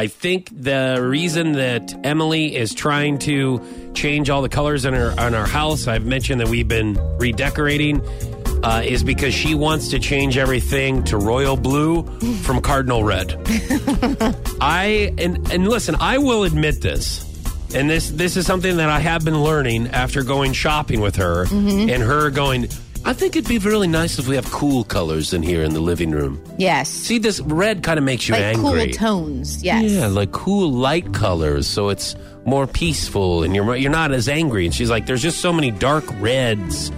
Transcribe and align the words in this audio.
I 0.00 0.06
think 0.06 0.48
the 0.50 0.98
reason 0.98 1.52
that 1.52 1.94
Emily 2.04 2.56
is 2.56 2.72
trying 2.72 3.18
to 3.18 3.60
change 3.92 4.30
all 4.30 4.40
the 4.40 4.48
colors 4.48 4.86
in 4.86 4.94
her 4.94 5.14
on 5.20 5.34
our 5.34 5.46
house, 5.46 5.86
I've 5.88 6.06
mentioned 6.06 6.40
that 6.40 6.48
we've 6.48 6.66
been 6.66 6.94
redecorating, 7.18 8.00
uh, 8.64 8.80
is 8.82 9.04
because 9.04 9.34
she 9.34 9.54
wants 9.54 9.88
to 9.88 9.98
change 9.98 10.38
everything 10.38 11.04
to 11.04 11.18
royal 11.18 11.54
blue 11.54 12.04
from 12.44 12.62
cardinal 12.62 13.04
red. 13.04 13.34
I 14.62 15.12
and 15.18 15.52
and 15.52 15.68
listen, 15.68 15.96
I 16.00 16.16
will 16.16 16.44
admit 16.44 16.80
this. 16.80 17.26
And 17.74 17.90
this 17.90 18.08
this 18.08 18.38
is 18.38 18.46
something 18.46 18.78
that 18.78 18.88
I 18.88 19.00
have 19.00 19.22
been 19.22 19.44
learning 19.44 19.88
after 19.88 20.22
going 20.22 20.54
shopping 20.54 21.02
with 21.02 21.16
her 21.16 21.44
and 21.50 22.02
her 22.02 22.30
going, 22.30 22.68
I 23.04 23.12
think 23.12 23.34
it'd 23.34 23.48
be 23.48 23.58
really 23.58 23.88
nice 23.88 24.18
if 24.18 24.28
we 24.28 24.36
have 24.36 24.50
cool 24.50 24.84
colors 24.84 25.32
in 25.32 25.42
here 25.42 25.62
in 25.62 25.72
the 25.72 25.80
living 25.80 26.10
room. 26.10 26.42
Yes. 26.58 26.88
See, 26.90 27.18
this 27.18 27.40
red 27.40 27.82
kind 27.82 27.98
of 27.98 28.04
makes 28.04 28.28
you 28.28 28.34
like 28.34 28.42
angry. 28.56 28.86
cool 28.86 28.92
tones. 28.94 29.62
Yes. 29.64 29.90
Yeah, 29.90 30.06
like 30.06 30.32
cool 30.32 30.70
light 30.70 31.12
colors, 31.14 31.66
so 31.66 31.88
it's 31.88 32.14
more 32.44 32.66
peaceful, 32.66 33.42
and 33.42 33.54
you're 33.54 33.74
you're 33.76 33.90
not 33.90 34.12
as 34.12 34.28
angry. 34.28 34.66
And 34.66 34.74
she's 34.74 34.90
like, 34.90 35.06
"There's 35.06 35.22
just 35.22 35.40
so 35.40 35.52
many 35.52 35.70
dark 35.70 36.04
reds, 36.20 36.90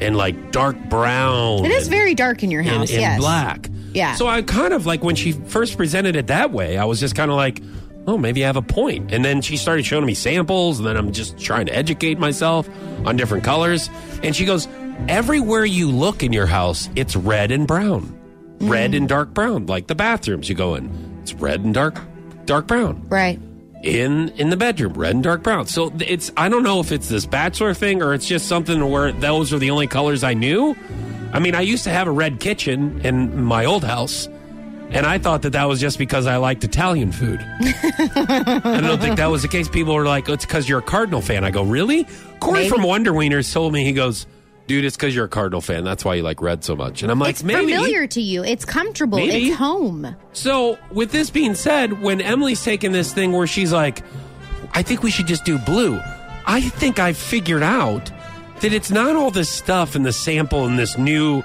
and 0.00 0.16
like 0.16 0.52
dark 0.52 0.76
brown. 0.88 1.64
It 1.64 1.70
is 1.72 1.86
and- 1.86 1.94
very 1.94 2.14
dark 2.14 2.42
in 2.42 2.50
your 2.50 2.62
and, 2.62 2.70
house. 2.70 2.90
and 2.90 3.00
yes. 3.00 3.20
black. 3.20 3.68
Yeah. 3.92 4.14
So 4.14 4.26
I 4.26 4.40
kind 4.42 4.72
of 4.72 4.86
like 4.86 5.04
when 5.04 5.16
she 5.16 5.32
first 5.32 5.76
presented 5.76 6.16
it 6.16 6.28
that 6.28 6.50
way, 6.50 6.78
I 6.78 6.86
was 6.86 6.98
just 6.98 7.14
kind 7.14 7.30
of 7.30 7.36
like, 7.36 7.60
oh, 8.06 8.18
maybe 8.18 8.44
I 8.44 8.46
have 8.46 8.56
a 8.56 8.62
point. 8.62 9.12
And 9.12 9.24
then 9.24 9.40
she 9.40 9.56
started 9.56 9.84
showing 9.84 10.06
me 10.06 10.14
samples, 10.14 10.78
and 10.78 10.86
then 10.86 10.96
I'm 10.96 11.12
just 11.12 11.38
trying 11.38 11.66
to 11.66 11.76
educate 11.76 12.18
myself 12.18 12.68
on 13.04 13.16
different 13.16 13.44
colors. 13.44 13.88
And 14.22 14.34
she 14.34 14.44
goes, 14.44 14.68
everywhere 15.08 15.64
you 15.64 15.90
look 15.90 16.22
in 16.22 16.32
your 16.32 16.46
house, 16.46 16.88
it's 16.96 17.16
red 17.16 17.50
and 17.50 17.66
brown, 17.66 18.18
red 18.60 18.92
mm. 18.92 18.98
and 18.98 19.08
dark 19.08 19.34
brown. 19.34 19.66
Like 19.66 19.86
the 19.86 19.94
bathrooms 19.94 20.48
you 20.48 20.54
go 20.54 20.74
in, 20.74 21.18
it's 21.22 21.34
red 21.34 21.60
and 21.60 21.74
dark, 21.74 21.98
dark 22.44 22.66
brown 22.66 23.06
Right. 23.08 23.38
in 23.82 24.28
in 24.30 24.50
the 24.50 24.56
bedroom, 24.56 24.94
red 24.94 25.14
and 25.14 25.22
dark 25.22 25.42
brown. 25.42 25.66
So 25.66 25.92
it's 26.00 26.30
I 26.36 26.48
don't 26.48 26.62
know 26.62 26.80
if 26.80 26.92
it's 26.92 27.08
this 27.08 27.26
bachelor 27.26 27.74
thing 27.74 28.02
or 28.02 28.14
it's 28.14 28.26
just 28.26 28.46
something 28.48 28.90
where 28.90 29.12
those 29.12 29.52
are 29.52 29.58
the 29.58 29.70
only 29.70 29.86
colors 29.86 30.22
I 30.24 30.34
knew. 30.34 30.76
I 31.32 31.38
mean, 31.38 31.54
I 31.54 31.62
used 31.62 31.84
to 31.84 31.90
have 31.90 32.08
a 32.08 32.10
red 32.12 32.40
kitchen 32.40 33.00
in 33.04 33.42
my 33.42 33.64
old 33.64 33.84
house, 33.84 34.28
and 34.92 35.06
I 35.06 35.18
thought 35.18 35.42
that 35.42 35.50
that 35.52 35.64
was 35.64 35.80
just 35.80 35.98
because 35.98 36.26
I 36.26 36.36
liked 36.36 36.64
Italian 36.64 37.12
food. 37.12 37.40
I 37.40 38.80
don't 38.82 39.00
think 39.00 39.16
that 39.16 39.30
was 39.30 39.42
the 39.42 39.48
case. 39.48 39.68
People 39.68 39.94
were 39.94 40.06
like, 40.06 40.28
"It's 40.28 40.44
because 40.44 40.68
you're 40.68 40.80
a 40.80 40.82
Cardinal 40.82 41.20
fan." 41.20 41.44
I 41.44 41.50
go, 41.50 41.62
"Really?" 41.62 42.06
Corey 42.40 42.60
Maybe. 42.60 42.68
from 42.70 42.82
Wonder 42.82 43.12
Wieners 43.12 43.52
told 43.52 43.72
me 43.72 43.84
he 43.84 43.92
goes, 43.92 44.26
"Dude, 44.66 44.84
it's 44.84 44.96
because 44.96 45.14
you're 45.14 45.24
a 45.26 45.28
Cardinal 45.28 45.60
fan. 45.60 45.84
That's 45.84 46.04
why 46.04 46.14
you 46.16 46.22
like 46.22 46.40
red 46.42 46.64
so 46.64 46.76
much." 46.76 47.02
And 47.02 47.10
I'm 47.10 47.18
like, 47.18 47.30
it's 47.30 47.42
"Maybe." 47.42 47.72
familiar 47.72 48.06
to 48.06 48.20
you. 48.20 48.44
It's 48.44 48.64
comfortable. 48.64 49.18
Maybe. 49.18 49.48
It's 49.48 49.56
home. 49.56 50.14
So, 50.32 50.78
with 50.90 51.12
this 51.12 51.30
being 51.30 51.54
said, 51.54 52.02
when 52.02 52.20
Emily's 52.20 52.62
taking 52.62 52.92
this 52.92 53.12
thing 53.12 53.32
where 53.32 53.46
she's 53.46 53.72
like, 53.72 54.02
I 54.74 54.82
think 54.82 55.02
we 55.02 55.10
should 55.10 55.26
just 55.26 55.44
do 55.44 55.58
blue, 55.58 56.00
I 56.46 56.60
think 56.60 56.98
I've 56.98 57.16
figured 57.16 57.62
out 57.62 58.10
that 58.60 58.72
it's 58.72 58.90
not 58.90 59.16
all 59.16 59.30
this 59.30 59.48
stuff 59.50 59.94
in 59.96 60.02
the 60.02 60.12
sample 60.12 60.64
and 60.66 60.78
this 60.78 60.96
new, 60.96 61.42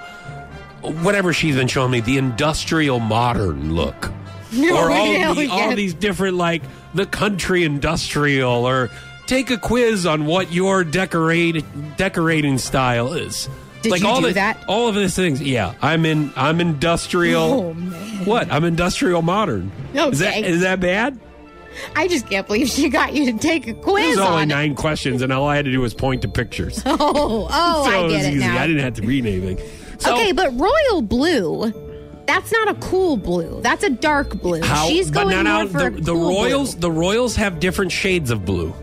whatever 0.81 1.33
she's 1.33 1.55
been 1.55 1.67
showing 1.67 1.91
me, 1.91 1.99
the 2.01 2.17
industrial 2.17 2.99
modern 2.99 3.75
look. 3.75 4.11
or 4.71 4.91
all, 4.91 5.35
the, 5.35 5.47
all 5.51 5.75
these 5.75 5.93
different, 5.93 6.37
like 6.37 6.61
the 6.93 7.05
country 7.05 7.63
industrial, 7.65 8.65
or 8.65 8.89
take 9.25 9.49
a 9.51 9.57
quiz 9.57 10.05
on 10.05 10.25
what 10.25 10.51
your 10.53 10.83
decorate, 10.85 11.65
decorating 11.97 12.57
style 12.57 13.11
is. 13.13 13.49
Did 13.81 13.91
like 13.91 14.01
you 14.01 14.07
all 14.07 14.21
do 14.21 14.27
the, 14.27 14.33
that? 14.33 14.63
All 14.67 14.87
of 14.87 14.95
these 14.95 15.15
things. 15.15 15.41
Yeah, 15.41 15.73
I'm 15.81 16.05
in. 16.05 16.31
I'm 16.35 16.59
industrial. 16.61 17.41
Oh, 17.41 17.73
man. 17.73 18.25
What? 18.25 18.51
I'm 18.51 18.63
industrial 18.63 19.21
modern. 19.21 19.71
Is 19.93 20.19
that 20.19 20.37
Okay. 20.37 20.47
is 20.47 20.61
that 20.61 20.79
bad? 20.79 21.19
I 21.95 22.07
just 22.07 22.27
can't 22.27 22.47
believe 22.47 22.69
she 22.69 22.89
got 22.89 23.13
you 23.13 23.31
to 23.31 23.37
take 23.37 23.67
a 23.67 23.73
quiz. 23.73 24.05
It 24.05 24.09
was 24.09 24.17
only 24.19 24.31
on 24.37 24.43
it. 24.43 24.45
nine 24.47 24.75
questions, 24.75 25.21
and 25.21 25.31
all 25.31 25.47
I 25.47 25.55
had 25.57 25.65
to 25.65 25.71
do 25.71 25.79
was 25.81 25.93
point 25.93 26.23
to 26.23 26.27
pictures. 26.27 26.81
Oh, 26.87 27.47
oh, 27.51 27.85
so 27.85 27.91
I 27.91 27.99
it 27.99 28.03
was 28.05 28.13
get 28.13 28.25
it 28.25 28.29
easy. 28.35 28.39
now. 28.39 28.61
I 28.63 28.65
didn't 28.65 28.81
have 28.81 28.93
to 28.95 29.01
read 29.03 29.25
anything. 29.25 29.59
So 29.99 30.13
okay, 30.13 30.31
but 30.31 30.53
royal 30.59 31.01
blue, 31.01 31.73
that's 32.27 32.51
not 32.51 32.67
a 32.69 32.75
cool 32.75 33.17
blue. 33.17 33.61
That's 33.61 33.83
a 33.83 33.89
dark 33.89 34.39
blue. 34.41 34.61
how? 34.61 34.87
She's 34.87 35.09
going 35.09 35.43
now, 35.43 35.63
more 35.63 35.67
for 35.71 35.77
the, 35.89 35.97
a 35.97 36.01
the 36.01 36.15
Royals. 36.15 36.75
blue. 36.75 36.81
The 36.81 36.91
Royals 36.91 37.35
have 37.37 37.59
different 37.59 37.91
shades 37.91 38.29
of 38.31 38.45
blue. 38.45 38.73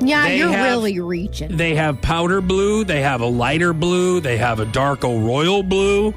Yeah, 0.00 0.28
they 0.28 0.38
you're 0.38 0.48
have- 0.48 0.66
really 0.66 1.00
reaching. 1.00 1.56
They 1.56 1.74
have 1.74 2.00
powder 2.00 2.40
blue. 2.40 2.84
They 2.84 3.02
have 3.02 3.20
a 3.20 3.26
lighter 3.26 3.72
blue. 3.72 4.20
They 4.20 4.36
have 4.38 4.60
a 4.60 4.64
darker 4.66 5.08
royal 5.08 5.62
blue. 5.62 6.14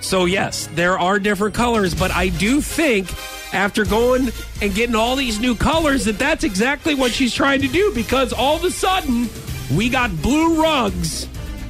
So 0.00 0.24
yes, 0.24 0.68
there 0.74 0.98
are 0.98 1.18
different 1.18 1.54
colors, 1.54 1.94
but 1.94 2.10
I 2.10 2.28
do 2.28 2.60
think 2.60 3.08
after 3.54 3.84
going 3.84 4.30
and 4.60 4.74
getting 4.74 4.94
all 4.96 5.14
these 5.16 5.38
new 5.38 5.54
colors 5.54 6.04
that 6.06 6.18
that's 6.18 6.42
exactly 6.42 6.94
what 6.94 7.12
she's 7.12 7.32
trying 7.32 7.60
to 7.62 7.68
do 7.68 7.92
because 7.94 8.32
all 8.32 8.56
of 8.56 8.64
a 8.64 8.70
sudden 8.70 9.28
we 9.76 9.88
got 9.88 10.10
blue 10.22 10.60
rugs 10.60 11.28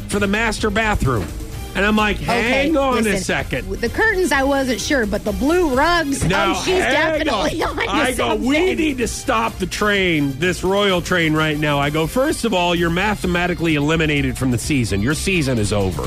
for 0.08 0.18
the 0.18 0.26
master 0.26 0.70
bathroom. 0.70 1.26
And 1.74 1.86
I'm 1.86 1.96
like, 1.96 2.18
hang 2.18 2.76
on 2.76 2.98
a 2.98 3.00
listen, 3.00 3.18
second. 3.24 3.68
The 3.70 3.88
curtains, 3.88 4.30
I 4.30 4.42
wasn't 4.42 4.80
sure, 4.80 5.06
but 5.06 5.24
the 5.24 5.32
blue 5.32 5.74
rugs, 5.74 6.22
Now, 6.24 6.52
oh, 6.54 6.62
she's 6.62 6.78
definitely 6.78 7.62
on. 7.62 7.78
on. 7.78 7.88
I 7.88 8.12
go, 8.12 8.34
we 8.36 8.74
need 8.74 8.98
to 8.98 9.08
stop 9.08 9.56
the 9.58 9.66
train, 9.66 10.38
this 10.38 10.62
royal 10.62 11.00
train 11.00 11.32
right 11.32 11.58
now. 11.58 11.78
I 11.78 11.88
go, 11.88 12.06
first 12.06 12.44
of 12.44 12.52
all, 12.52 12.74
you're 12.74 12.90
mathematically 12.90 13.76
eliminated 13.76 14.36
from 14.36 14.50
the 14.50 14.58
season. 14.58 15.00
Your 15.00 15.14
season 15.14 15.58
is 15.58 15.72
over. 15.72 16.02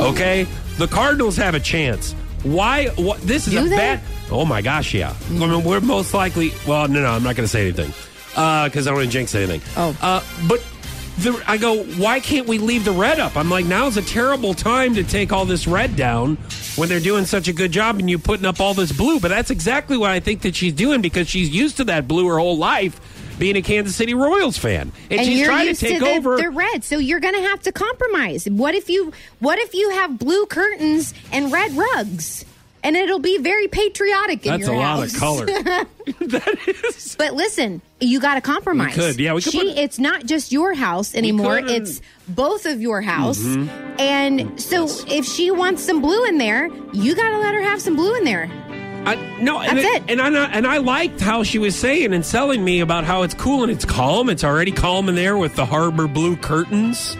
Okay? 0.00 0.46
The 0.78 0.88
Cardinals 0.88 1.36
have 1.36 1.54
a 1.54 1.60
chance. 1.60 2.14
Why? 2.42 2.86
What, 2.96 3.20
this 3.20 3.46
is 3.46 3.52
Do 3.52 3.66
a 3.66 3.68
they? 3.68 3.76
bad. 3.76 4.00
Oh 4.30 4.46
my 4.46 4.62
gosh, 4.62 4.94
yeah. 4.94 5.14
I 5.28 5.32
mean, 5.34 5.62
we're 5.62 5.80
most 5.80 6.14
likely. 6.14 6.52
Well, 6.66 6.88
no, 6.88 7.02
no, 7.02 7.10
I'm 7.10 7.22
not 7.22 7.36
going 7.36 7.44
to 7.44 7.48
say 7.48 7.62
anything 7.62 7.92
because 8.30 8.86
I 8.86 8.90
don't 8.90 8.94
want 8.94 9.06
to 9.08 9.12
jinx 9.12 9.34
anything. 9.34 9.60
Oh. 9.76 9.94
Uh, 10.00 10.22
but 10.48 10.64
the, 11.18 11.42
I 11.46 11.58
go, 11.58 11.84
why 11.84 12.20
can't 12.20 12.46
we 12.46 12.58
leave 12.58 12.84
the 12.84 12.92
red 12.92 13.20
up? 13.20 13.36
I'm 13.36 13.50
like, 13.50 13.66
now's 13.66 13.96
a 13.96 14.02
terrible 14.02 14.54
time 14.54 14.94
to 14.94 15.04
take 15.04 15.32
all 15.32 15.44
this 15.44 15.66
red 15.66 15.96
down 15.96 16.36
when 16.76 16.88
they're 16.88 17.00
doing 17.00 17.26
such 17.26 17.48
a 17.48 17.52
good 17.52 17.72
job 17.72 17.98
and 17.98 18.08
you 18.08 18.18
putting 18.18 18.46
up 18.46 18.60
all 18.60 18.74
this 18.74 18.92
blue. 18.92 19.20
But 19.20 19.28
that's 19.28 19.50
exactly 19.50 19.96
what 19.96 20.10
I 20.10 20.20
think 20.20 20.42
that 20.42 20.54
she's 20.54 20.72
doing 20.72 21.02
because 21.02 21.28
she's 21.28 21.50
used 21.50 21.76
to 21.78 21.84
that 21.84 22.08
blue 22.08 22.26
her 22.28 22.38
whole 22.38 22.56
life, 22.56 23.00
being 23.38 23.56
a 23.56 23.62
Kansas 23.62 23.96
City 23.96 24.14
Royals 24.14 24.58
fan, 24.58 24.92
and, 25.10 25.20
and 25.20 25.26
she's 25.26 25.46
trying 25.46 25.74
to 25.74 25.74
take 25.74 25.98
to 25.98 26.04
the, 26.04 26.10
over. 26.10 26.36
the 26.36 26.50
red, 26.50 26.84
so 26.84 26.98
you're 26.98 27.20
going 27.20 27.34
to 27.34 27.40
have 27.40 27.60
to 27.62 27.72
compromise. 27.72 28.46
What 28.48 28.74
if 28.74 28.88
you 28.88 29.12
What 29.38 29.58
if 29.58 29.74
you 29.74 29.90
have 29.90 30.18
blue 30.18 30.46
curtains 30.46 31.14
and 31.32 31.50
red 31.50 31.72
rugs, 31.72 32.44
and 32.82 32.96
it'll 32.96 33.18
be 33.18 33.38
very 33.38 33.68
patriotic 33.68 34.44
in 34.46 34.52
That's 34.52 34.66
your 34.66 34.74
a 34.74 34.78
lot 34.78 34.98
house. 35.00 35.14
of 35.14 35.20
color. 35.20 35.46
that 36.20 36.58
is. 36.84 37.14
But 37.16 37.34
listen, 37.34 37.82
you 38.00 38.20
got 38.20 38.34
to 38.34 38.40
compromise. 38.40 38.96
We 38.96 39.02
could, 39.02 39.20
yeah, 39.20 39.34
we 39.34 39.42
could 39.42 39.52
She, 39.52 39.58
put- 39.58 39.78
it's 39.78 39.98
not 39.98 40.26
just 40.26 40.52
your 40.52 40.74
house 40.74 41.14
anymore. 41.14 41.56
Mm-hmm. 41.58 41.68
it's 41.68 42.00
both 42.28 42.66
of 42.66 42.80
your 42.80 43.00
house. 43.02 43.44
And 43.98 44.60
so, 44.60 44.86
if 45.08 45.24
she 45.24 45.50
wants 45.50 45.82
some 45.82 46.00
blue 46.00 46.24
in 46.24 46.38
there, 46.38 46.68
you 46.92 47.14
got 47.14 47.30
to 47.30 47.38
let 47.38 47.54
her 47.54 47.60
have 47.62 47.80
some 47.82 47.96
blue 47.96 48.14
in 48.16 48.24
there. 48.24 48.48
I, 49.06 49.14
no, 49.40 49.60
and 49.60 49.78
That's 49.78 49.86
it- 49.88 50.02
it. 50.02 50.10
And 50.10 50.20
I 50.36 50.44
and 50.50 50.66
I 50.66 50.76
liked 50.78 51.20
how 51.20 51.42
she 51.42 51.58
was 51.58 51.74
saying 51.74 52.12
and 52.12 52.24
selling 52.24 52.62
me 52.62 52.80
about 52.80 53.04
how 53.04 53.22
it's 53.22 53.34
cool 53.34 53.62
and 53.62 53.72
it's 53.72 53.84
calm. 53.84 54.28
It's 54.28 54.44
already 54.44 54.72
calm 54.72 55.08
in 55.08 55.14
there 55.14 55.36
with 55.38 55.56
the 55.56 55.64
harbor 55.64 56.06
blue 56.06 56.36
curtains 56.36 57.16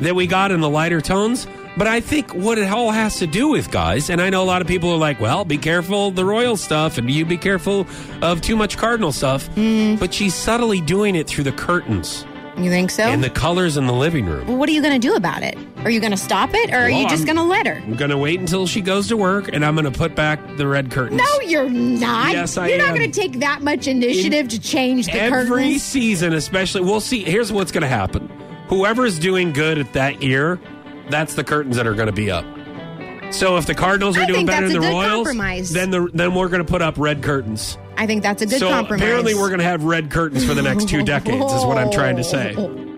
that 0.00 0.14
we 0.14 0.26
got 0.28 0.52
in 0.52 0.60
the 0.60 0.68
lighter 0.70 1.00
tones. 1.00 1.46
But 1.76 1.86
I 1.86 2.00
think 2.00 2.32
what 2.34 2.56
it 2.58 2.70
all 2.70 2.90
has 2.90 3.18
to 3.18 3.26
do 3.26 3.48
with, 3.48 3.70
guys, 3.70 4.08
and 4.08 4.20
I 4.20 4.30
know 4.30 4.42
a 4.42 4.46
lot 4.46 4.62
of 4.62 4.66
people 4.68 4.90
are 4.92 4.96
like, 4.98 5.20
well, 5.20 5.44
be 5.44 5.58
careful 5.58 6.08
of 6.08 6.16
the 6.16 6.24
royal 6.24 6.56
stuff 6.56 6.96
and 6.96 7.10
you 7.10 7.24
be 7.26 7.36
careful 7.36 7.86
of 8.22 8.40
too 8.40 8.56
much 8.56 8.78
cardinal 8.78 9.12
stuff. 9.12 9.48
Mm. 9.56 9.98
But 10.00 10.14
she's 10.14 10.34
subtly 10.34 10.80
doing 10.80 11.14
it 11.16 11.26
through 11.26 11.44
the 11.44 11.52
curtains 11.52 12.24
You 12.56 12.70
think 12.70 12.90
so? 12.90 13.02
and 13.02 13.22
the 13.22 13.28
colors 13.28 13.76
in 13.76 13.86
the 13.86 13.92
living 13.92 14.24
room. 14.24 14.46
well, 14.46 14.56
what 14.56 14.70
are 14.70 14.72
you 14.72 14.80
going 14.80 14.98
to 14.98 15.06
do 15.08 15.16
about 15.16 15.42
it? 15.42 15.58
Are 15.84 15.90
you 15.90 16.00
going 16.00 16.12
to 16.12 16.16
stop 16.16 16.50
it, 16.54 16.70
or 16.70 16.76
are 16.78 16.88
Well, 16.90 17.02
you 17.02 17.08
just 17.10 17.26
going 17.26 17.36
to 17.36 17.42
let 17.42 17.66
her? 17.66 17.74
I'm 17.74 17.94
going 17.96 18.10
to 18.10 18.16
wait 18.18 18.40
until 18.40 18.66
she 18.66 18.80
goes 18.80 19.06
to 19.08 19.16
work 19.18 19.48
and 19.52 19.62
I'm 19.62 19.74
going 19.74 19.84
to 19.84 19.96
put 19.96 20.14
back 20.16 20.40
the 20.56 20.66
red 20.66 20.90
curtains. 20.90 21.20
No, 21.20 21.40
you're 21.46 21.68
not. 21.68 22.32
Yes, 22.32 22.56
I 22.56 22.68
You're 22.68 22.78
not 22.78 22.96
going 22.96 23.12
to 23.12 23.20
take 23.20 23.40
that 23.40 23.60
much 23.60 23.86
initiative 23.86 24.48
to 24.48 24.58
change 24.58 25.06
the 25.06 25.12
every 25.20 25.46
curtains. 25.46 25.82
season, 25.82 26.32
especially. 26.32 26.80
We'll 26.80 27.00
see. 27.02 27.22
Here's 27.22 27.52
what's 27.52 27.70
going 27.70 27.82
to 27.82 27.86
happen. 27.88 28.28
Whoever's 28.68 29.18
doing 29.18 29.52
good 29.52 29.78
at 29.78 29.92
that 29.92 30.22
year, 30.22 30.58
that's 31.10 31.34
the 31.34 31.44
curtains 31.44 31.76
that 31.76 31.86
are 31.86 31.94
going 31.94 32.06
to 32.06 32.12
be 32.12 32.30
up. 32.30 32.44
So 33.32 33.56
if 33.56 33.66
the 33.66 33.74
Cardinals 33.74 34.16
are 34.16 34.22
I 34.22 34.26
doing 34.26 34.46
better 34.46 34.68
than 34.68 34.80
the 34.80 34.88
Royals, 34.88 35.26
compromise. 35.26 35.70
then 35.70 35.90
the 35.90 36.08
then 36.14 36.34
we're 36.34 36.48
going 36.48 36.64
to 36.64 36.70
put 36.70 36.80
up 36.82 36.96
red 36.96 37.22
curtains. 37.22 37.76
I 37.96 38.06
think 38.06 38.22
that's 38.22 38.42
a 38.42 38.46
good 38.46 38.60
so 38.60 38.68
compromise. 38.68 39.02
apparently 39.02 39.34
we're 39.34 39.48
going 39.48 39.58
to 39.58 39.64
have 39.64 39.82
red 39.84 40.10
curtains 40.10 40.44
for 40.44 40.54
the 40.54 40.62
next 40.62 40.88
two 40.88 41.02
decades. 41.02 41.52
Is 41.52 41.64
what 41.64 41.76
I'm 41.78 41.90
trying 41.90 42.16
to 42.16 42.24
say. 42.24 42.54